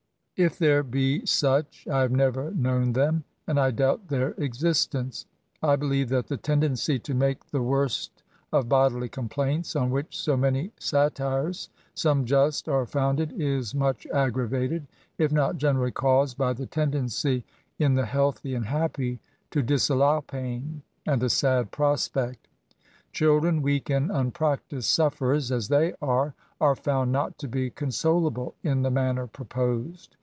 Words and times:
If 0.43 0.57
there 0.57 0.81
be 0.81 1.23
such, 1.27 1.87
I 1.87 2.01
have 2.01 2.11
never 2.11 2.49
known 2.55 2.93
them; 2.93 3.25
and 3.45 3.59
I 3.59 3.69
doubt 3.69 4.07
their 4.07 4.33
existeuce. 4.39 5.25
J 5.63 5.75
believe 5.75 6.09
that 6.09 6.29
the 6.29 6.37
.tendency 6.37 6.97
to 6.97 7.13
make 7.13 7.51
the 7.51 7.61
worst 7.61 8.23
of 8.51 8.67
bodily 8.67 9.07
complaints, 9.07 9.75
on 9.75 9.91
which 9.91 10.17
so 10.17 10.35
many 10.35 10.71
satires 10.79 11.69
(some 11.93 12.25
just) 12.25 12.67
are 12.67 12.87
founded, 12.87 13.39
is 13.39 13.75
much 13.75 14.07
aggravated^ 14.11 14.87
if 15.19 15.31
not 15.31 15.57
generally 15.57 15.91
caused, 15.91 16.39
by 16.39 16.53
the 16.53 16.65
tendency 16.65 17.45
in 17.77 17.93
the 17.93 18.07
healthy 18.07 18.55
and 18.55 18.65
happy 18.65 19.19
jto 19.51 19.63
disallow 19.63 20.21
pain 20.21 20.81
and 21.05 21.21
a 21.21 21.29
sad 21.29 21.69
prospect. 21.69 22.47
Children, 23.11 23.61
weajk 23.61 23.95
and 23.95 24.09
unpractised 24.11 24.89
sufferer? 24.89 25.35
as 25.35 25.67
they 25.67 25.93
are, 26.01 26.33
are 26.59 26.75
found 26.75 27.11
not 27.11 27.37
to 27.37 27.47
he 27.47 27.69
consolable 27.69 28.55
ia 28.65 28.73
the 28.73 28.89
manner 28.89 29.27
proposed. 29.27 30.15